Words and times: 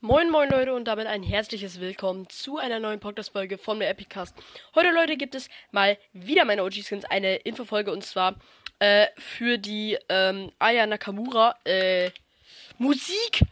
Moin 0.00 0.30
moin 0.30 0.50
Leute 0.50 0.74
und 0.74 0.84
damit 0.84 1.06
ein 1.06 1.22
herzliches 1.22 1.80
Willkommen 1.80 2.28
zu 2.28 2.58
einer 2.58 2.78
neuen 2.78 3.00
Podcast-Folge 3.00 3.56
von 3.56 3.78
mir 3.78 3.88
Epicast. 3.88 4.34
Heute 4.74 4.90
Leute 4.90 5.16
gibt 5.16 5.34
es 5.34 5.48
mal 5.70 5.96
wieder 6.12 6.44
meine 6.44 6.62
OG-Skins, 6.62 7.06
eine 7.06 7.36
Infofolge 7.36 7.90
und 7.90 8.04
zwar 8.04 8.34
äh, 8.78 9.06
für 9.16 9.56
die 9.56 9.96
ähm, 10.10 10.52
Aya 10.58 10.86
Nakamura 10.86 11.54
äh, 11.64 12.10
Musik, 12.76 13.44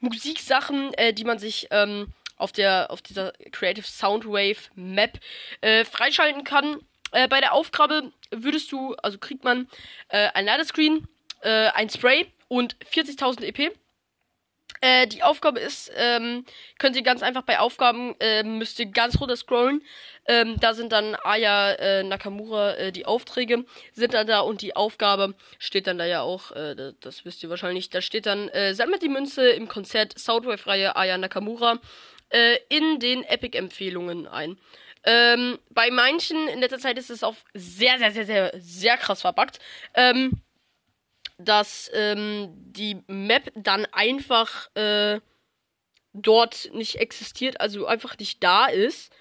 Musiksachen, 0.00 0.94
äh, 0.94 1.12
die 1.12 1.24
man 1.24 1.38
sich 1.38 1.68
ähm, 1.72 2.14
auf 2.38 2.52
der 2.52 2.90
auf 2.90 3.02
dieser 3.02 3.32
Creative 3.50 3.86
Soundwave 3.86 4.70
Map 4.74 5.20
äh, 5.60 5.84
freischalten 5.84 6.44
kann. 6.44 6.80
Äh, 7.12 7.28
bei 7.28 7.40
der 7.40 7.52
Aufgabe 7.52 8.12
würdest 8.30 8.72
du, 8.72 8.94
also 8.94 9.18
kriegt 9.18 9.44
man 9.44 9.68
äh, 10.08 10.28
ein 10.34 10.44
Ladescreen, 10.44 11.06
äh, 11.42 11.68
ein 11.68 11.88
Spray 11.88 12.26
und 12.48 12.76
40.000 12.84 13.44
EP. 13.44 13.72
Äh, 14.80 15.06
die 15.06 15.22
Aufgabe 15.22 15.60
ist, 15.60 15.92
ähm, 15.94 16.44
könnt 16.78 16.96
ihr 16.96 17.02
ganz 17.02 17.22
einfach 17.22 17.42
bei 17.42 17.60
Aufgaben, 17.60 18.16
äh, 18.18 18.42
müsst 18.42 18.80
ihr 18.80 18.86
ganz 18.86 19.20
runter 19.20 19.36
scrollen. 19.36 19.82
Ähm, 20.26 20.58
da 20.58 20.74
sind 20.74 20.90
dann 20.90 21.14
Aya 21.22 21.72
äh, 21.74 22.02
Nakamura, 22.02 22.74
äh, 22.74 22.92
die 22.92 23.06
Aufträge 23.06 23.64
sind 23.92 24.12
dann 24.12 24.26
da 24.26 24.40
und 24.40 24.60
die 24.60 24.74
Aufgabe 24.74 25.34
steht 25.60 25.86
dann 25.86 25.98
da 25.98 26.04
ja 26.04 26.22
auch, 26.22 26.50
äh, 26.50 26.74
das, 26.74 26.94
das 27.00 27.24
wisst 27.24 27.44
ihr 27.44 27.50
wahrscheinlich, 27.50 27.90
da 27.90 28.00
steht 28.00 28.26
dann, 28.26 28.48
äh, 28.48 28.74
sammelt 28.74 29.02
die 29.02 29.08
Münze 29.08 29.50
im 29.50 29.68
Konzert 29.68 30.18
Soundwave-Reihe 30.18 30.96
Aya 30.96 31.16
Nakamura 31.16 31.78
äh, 32.30 32.56
in 32.68 32.98
den 32.98 33.22
Epic-Empfehlungen 33.22 34.26
ein. 34.26 34.58
Ähm, 35.04 35.58
bei 35.70 35.90
manchen 35.90 36.48
in 36.48 36.60
letzter 36.60 36.78
Zeit 36.78 36.98
ist 36.98 37.10
es 37.10 37.24
auch 37.24 37.36
sehr, 37.54 37.98
sehr, 37.98 38.12
sehr, 38.12 38.26
sehr, 38.26 38.52
sehr 38.58 38.96
krass 38.96 39.20
verbuggt. 39.20 39.58
Ähm, 39.94 40.42
dass 41.38 41.90
ähm, 41.94 42.52
die 42.54 43.02
Map 43.06 43.50
dann 43.54 43.86
einfach 43.92 44.74
äh, 44.76 45.20
dort 46.12 46.70
nicht 46.72 46.96
existiert, 46.96 47.60
also 47.60 47.86
einfach 47.86 48.18
nicht 48.18 48.42
da 48.42 48.66
ist. 48.66 49.12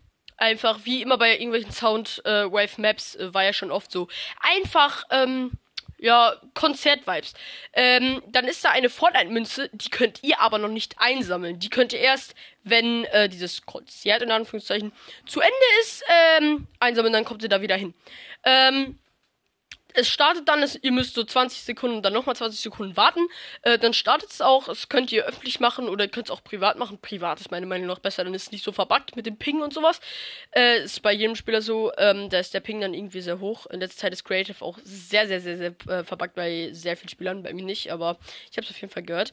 einfach, 0.41 0.81
wie 0.85 1.03
immer 1.03 1.19
bei 1.19 1.33
irgendwelchen 1.33 1.73
Soundwave-Maps, 1.73 3.17
äh, 3.17 3.35
war 3.35 3.45
ja 3.45 3.53
schon 3.53 3.71
oft 3.71 3.91
so, 3.91 4.09
einfach, 4.41 5.05
ähm, 5.11 5.53
ja, 5.99 6.35
Konzert-Vibes. 6.55 7.35
Ähm, 7.75 8.23
dann 8.29 8.47
ist 8.47 8.65
da 8.65 8.71
eine 8.71 8.89
Fortnite-Münze, 8.89 9.69
die 9.73 9.91
könnt 9.91 10.23
ihr 10.23 10.41
aber 10.41 10.59
noch 10.59 10.69
nicht 10.69 10.97
einsammeln. 10.99 11.59
Die 11.59 11.69
könnt 11.69 11.93
ihr 11.93 12.01
erst, 12.01 12.35
wenn 12.65 13.05
äh, 13.07 13.29
dieses 13.29 13.67
Konzert 13.67 14.23
in 14.23 14.31
Anführungszeichen 14.31 14.93
zu 15.27 15.41
Ende 15.41 15.55
ist, 15.83 16.03
ähm, 16.09 16.67
einsammeln, 16.79 17.13
dann 17.13 17.25
kommt 17.25 17.43
ihr 17.43 17.51
da 17.51 17.61
wieder 17.61 17.77
hin. 17.77 17.93
Ähm, 18.45 18.99
es 19.95 20.09
startet 20.09 20.49
dann, 20.49 20.63
es, 20.63 20.79
ihr 20.83 20.93
müsst 20.93 21.15
so 21.15 21.25
20 21.25 21.63
Sekunden, 21.63 22.03
dann 22.03 22.13
nochmal 22.13 22.37
20 22.37 22.61
Sekunden 22.61 22.97
warten. 22.97 23.27
Äh, 23.63 23.79
dann 23.79 23.93
startet 23.93 24.31
es 24.31 24.41
auch. 24.41 24.67
Das 24.67 24.89
könnt 24.89 25.13
ihr 25.13 25.25
öffentlich 25.25 25.61
machen 25.61 25.89
oder 25.89 26.05
ihr 26.05 26.11
könnt 26.11 26.29
es 26.29 26.31
auch 26.31 26.43
privat 26.45 26.79
machen. 26.79 26.99
Privat 27.01 27.41
ist 27.41 27.51
meine 27.51 27.67
Meinung 27.67 27.87
noch 27.87 27.99
besser, 27.99 28.25
dann 28.25 28.35
ist 28.35 28.45
es 28.45 28.53
nicht 28.53 28.65
so 28.65 28.73
verbuggt 28.73 29.17
mit 29.17 29.27
dem 29.27 29.37
Ping 29.37 29.61
und 29.63 29.73
sowas. 29.73 30.01
Äh, 30.53 30.85
ist 30.85 31.03
bei 31.03 31.13
jedem 31.13 31.37
Spieler 31.37 31.63
so, 31.63 31.93
ähm, 31.99 32.29
da 32.31 32.39
ist 32.39 32.55
der 32.55 32.61
Ping 32.61 32.81
dann 32.81 32.95
irgendwie 32.95 33.21
sehr 33.21 33.41
hoch. 33.41 33.67
In 33.67 33.81
letzter 33.81 34.03
Zeit 34.03 34.13
ist 34.13 34.25
Creative 34.25 34.65
auch 34.65 34.79
sehr, 34.85 35.27
sehr, 35.27 35.41
sehr, 35.41 35.57
sehr 35.57 35.75
äh, 35.89 36.05
verbuggt 36.05 36.35
bei 36.35 36.71
sehr 36.73 36.97
vielen 36.97 37.09
Spielern. 37.09 37.43
Bei 37.43 37.53
mir 37.53 37.65
nicht, 37.65 37.93
aber 37.93 38.19
ich 38.51 38.57
habe 38.57 38.65
es 38.65 38.71
auf 38.71 38.81
jeden 38.81 38.93
Fall 38.93 39.03
gehört. 39.03 39.33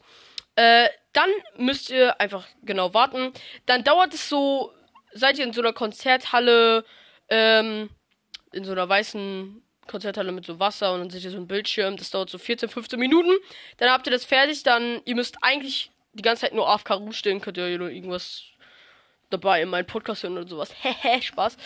Äh, 0.56 0.88
dann 1.12 1.30
müsst 1.56 1.90
ihr 1.90 2.20
einfach 2.20 2.46
genau 2.62 2.92
warten. 2.94 3.32
Dann 3.66 3.84
dauert 3.84 4.12
es 4.14 4.28
so, 4.28 4.72
seid 5.12 5.38
ihr 5.38 5.44
in 5.44 5.52
so 5.52 5.60
einer 5.60 5.72
Konzerthalle, 5.72 6.84
ähm, 7.28 7.90
in 8.52 8.64
so 8.64 8.72
einer 8.72 8.88
weißen 8.88 9.62
Konzerthalle 9.88 10.32
mit 10.32 10.46
so 10.46 10.60
Wasser 10.60 10.92
und 10.92 11.00
dann 11.00 11.10
seht 11.10 11.24
ihr 11.24 11.30
so 11.30 11.38
ein 11.38 11.48
Bildschirm. 11.48 11.96
Das 11.96 12.10
dauert 12.10 12.30
so 12.30 12.38
14, 12.38 12.68
15 12.68 12.98
Minuten. 12.98 13.32
Dann 13.78 13.90
habt 13.90 14.06
ihr 14.06 14.12
das 14.12 14.24
fertig. 14.24 14.62
Dann, 14.62 15.00
ihr 15.04 15.16
müsst 15.16 15.36
eigentlich 15.42 15.90
die 16.12 16.22
ganze 16.22 16.42
Zeit 16.42 16.54
nur 16.54 16.68
AFK 16.68 16.92
rumstehen. 16.92 17.40
Könnt 17.40 17.58
ihr 17.58 17.78
nur 17.78 17.90
irgendwas 17.90 18.42
dabei 19.30 19.62
in 19.62 19.68
meinen 19.68 19.86
Podcast 19.86 20.22
hören 20.22 20.38
oder 20.38 20.48
sowas. 20.48 20.70
Hehe, 20.82 21.22
Spaß. 21.22 21.56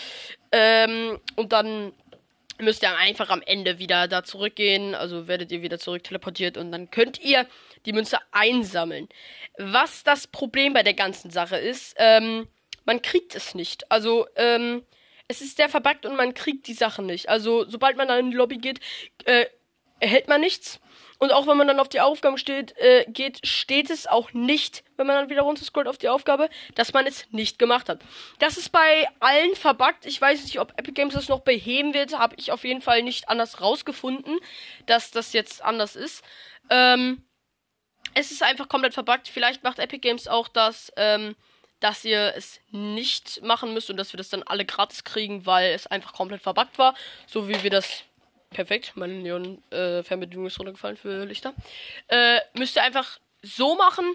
Ähm, 0.52 1.20
und 1.36 1.52
dann 1.52 1.92
müsst 2.58 2.82
ihr 2.82 2.96
einfach 2.96 3.30
am 3.30 3.42
Ende 3.44 3.78
wieder 3.78 4.08
da 4.08 4.24
zurückgehen. 4.24 4.94
Also 4.94 5.28
werdet 5.28 5.52
ihr 5.52 5.62
wieder 5.62 5.78
zurück 5.78 6.04
teleportiert 6.04 6.56
und 6.56 6.72
dann 6.72 6.90
könnt 6.90 7.20
ihr 7.20 7.46
die 7.86 7.92
Münze 7.92 8.18
einsammeln. 8.30 9.08
Was 9.58 10.04
das 10.04 10.26
Problem 10.26 10.72
bei 10.72 10.82
der 10.82 10.94
ganzen 10.94 11.30
Sache 11.30 11.56
ist, 11.56 11.94
ähm, 11.98 12.48
man 12.84 13.02
kriegt 13.02 13.34
es 13.34 13.54
nicht. 13.54 13.90
Also, 13.90 14.26
ähm, 14.36 14.82
es 15.32 15.40
ist 15.40 15.56
sehr 15.56 15.70
verbuggt 15.70 16.04
und 16.04 16.14
man 16.16 16.34
kriegt 16.34 16.66
die 16.66 16.74
Sachen 16.74 17.06
nicht. 17.06 17.28
Also, 17.28 17.64
sobald 17.66 17.96
man 17.96 18.06
dann 18.06 18.20
in 18.20 18.30
die 18.30 18.36
Lobby 18.36 18.58
geht, 18.58 18.80
äh, 19.24 19.46
erhält 19.98 20.28
man 20.28 20.40
nichts. 20.40 20.78
Und 21.18 21.32
auch 21.32 21.46
wenn 21.46 21.56
man 21.56 21.68
dann 21.68 21.80
auf 21.80 21.88
die 21.88 22.00
Aufgaben 22.00 22.36
steht, 22.36 22.76
äh, 22.76 23.06
geht, 23.08 23.46
steht 23.46 23.88
es 23.88 24.06
auch 24.06 24.32
nicht, 24.32 24.84
wenn 24.96 25.06
man 25.06 25.16
dann 25.16 25.30
wieder 25.30 25.42
runterscrollt 25.42 25.86
auf 25.86 25.96
die 25.96 26.08
Aufgabe, 26.08 26.50
dass 26.74 26.92
man 26.92 27.06
es 27.06 27.26
nicht 27.30 27.58
gemacht 27.58 27.88
hat. 27.88 28.00
Das 28.40 28.58
ist 28.58 28.70
bei 28.70 29.08
allen 29.20 29.54
verbuggt. 29.54 30.04
Ich 30.04 30.20
weiß 30.20 30.42
nicht, 30.42 30.58
ob 30.58 30.72
Epic 30.72 30.92
Games 30.92 31.14
das 31.14 31.28
noch 31.28 31.40
beheben 31.40 31.94
wird. 31.94 32.18
Habe 32.18 32.34
ich 32.38 32.52
auf 32.52 32.64
jeden 32.64 32.82
Fall 32.82 33.02
nicht 33.02 33.28
anders 33.28 33.60
rausgefunden, 33.60 34.38
dass 34.86 35.12
das 35.12 35.32
jetzt 35.32 35.62
anders 35.62 35.96
ist. 35.96 36.24
Ähm, 36.68 37.22
es 38.14 38.32
ist 38.32 38.42
einfach 38.42 38.68
komplett 38.68 38.94
verbuggt. 38.94 39.28
Vielleicht 39.28 39.62
macht 39.62 39.78
Epic 39.78 40.00
Games 40.00 40.28
auch 40.28 40.48
das, 40.48 40.92
ähm, 40.96 41.36
dass 41.82 42.04
ihr 42.04 42.34
es 42.36 42.60
nicht 42.70 43.42
machen 43.42 43.74
müsst 43.74 43.90
und 43.90 43.96
dass 43.96 44.12
wir 44.12 44.18
das 44.18 44.28
dann 44.28 44.42
alle 44.44 44.64
gratis 44.64 45.02
kriegen, 45.04 45.46
weil 45.46 45.72
es 45.72 45.86
einfach 45.86 46.12
komplett 46.12 46.40
verbuggt 46.40 46.78
war. 46.78 46.94
So 47.26 47.48
wie 47.48 47.62
wir 47.62 47.70
das. 47.70 48.04
Perfekt, 48.50 48.92
meine 48.96 49.14
Neon-Fernbedienung 49.14 50.44
äh, 50.44 50.48
ist 50.48 50.58
runtergefallen 50.58 50.98
für 50.98 51.24
Lichter. 51.24 51.54
Äh, 52.08 52.38
müsst 52.52 52.76
ihr 52.76 52.82
einfach 52.82 53.18
so 53.40 53.76
machen. 53.76 54.14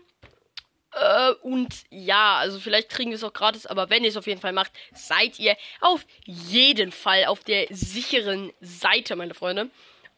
Äh, 0.94 1.32
und 1.42 1.74
ja, 1.90 2.38
also 2.38 2.60
vielleicht 2.60 2.90
kriegen 2.90 3.10
wir 3.10 3.16
es 3.16 3.24
auch 3.24 3.34
gratis, 3.34 3.66
aber 3.66 3.90
wenn 3.90 4.04
ihr 4.04 4.10
es 4.10 4.18
auf 4.18 4.28
jeden 4.28 4.40
Fall 4.40 4.54
macht, 4.54 4.72
seid 4.94 5.40
ihr 5.40 5.58
auf 5.82 6.06
jeden 6.24 6.92
Fall 6.92 7.26
auf 7.26 7.44
der 7.44 7.66
sicheren 7.72 8.54
Seite, 8.62 9.16
meine 9.16 9.34
Freunde. 9.34 9.72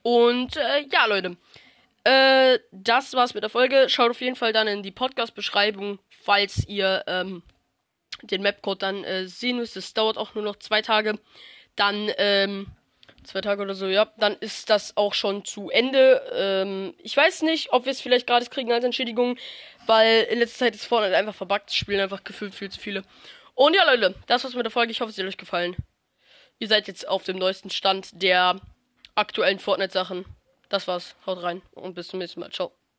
Und 0.04 0.58
äh, 0.58 0.82
ja, 0.92 1.06
Leute. 1.06 1.38
Äh, 2.04 2.60
das 2.72 3.14
war's 3.14 3.34
mit 3.34 3.44
der 3.44 3.50
Folge. 3.50 3.88
Schaut 3.88 4.12
auf 4.12 4.22
jeden 4.22 4.36
Fall 4.36 4.52
dann 4.52 4.68
in 4.68 4.84
die 4.84 4.92
Podcast-Beschreibung 4.92 6.00
falls 6.30 6.64
ihr 6.68 7.04
ähm, 7.08 7.42
den 8.22 8.44
Mapcode 8.44 8.84
dann 8.84 9.04
äh, 9.04 9.26
sehen 9.26 9.58
müsst. 9.58 9.76
Es 9.76 9.96
dauert 9.96 10.16
auch 10.16 10.36
nur 10.36 10.44
noch 10.44 10.58
zwei 10.58 10.84
Tage. 10.84 11.18
Dann, 11.76 12.12
ähm, 12.18 12.68
zwei 13.24 13.42
Tage 13.42 13.64
oder 13.64 13.74
so, 13.74 13.88
ja, 13.88 14.14
dann 14.18 14.36
ist 14.36 14.70
das 14.70 14.96
auch 14.96 15.16
schon 15.16 15.44
zu 15.44 15.72
Ende. 15.72 16.22
Ähm, 16.32 16.94
ich 17.00 17.18
weiß 17.18 17.42
nicht, 17.42 17.74
ob 17.74 17.86
wir 17.86 17.92
es 17.94 18.00
vielleicht 18.00 18.28
gratis 18.28 18.52
kriegen 18.52 18.72
als 18.72 18.86
Entschädigung, 18.86 19.40
weil 19.88 20.28
in 20.30 20.38
letzter 20.38 20.66
Zeit 20.66 20.76
ist 20.76 20.86
Fortnite 20.86 21.18
einfach 21.18 21.34
verbuggt, 21.34 21.74
spielen 21.74 22.00
einfach 22.00 22.24
gefühlt 22.24 22.54
viel 22.54 22.70
zu 22.70 22.80
viele. 22.80 23.02
Und 23.56 23.76
ja, 23.76 23.92
Leute, 23.92 24.14
das 24.28 24.44
war's 24.44 24.54
mit 24.54 24.68
der 24.68 24.72
Folge. 24.72 24.92
Ich 24.92 25.02
hoffe, 25.02 25.10
es 25.10 25.18
hat 25.18 25.26
euch 25.26 25.36
gefallen. 25.36 25.76
Ihr 26.60 26.68
seid 26.68 26.88
jetzt 26.88 27.08
auf 27.08 27.24
dem 27.24 27.38
neuesten 27.38 27.72
Stand 27.72 28.22
der 28.22 28.62
aktuellen 29.16 29.58
Fortnite-Sachen. 29.58 30.26
Das 30.70 30.88
war's. 30.88 31.16
Haut 31.26 31.42
rein 31.42 31.64
und 31.72 31.96
bis 31.96 32.10
zum 32.10 32.20
nächsten 32.20 32.40
Mal. 32.40 32.52
Ciao. 32.52 32.79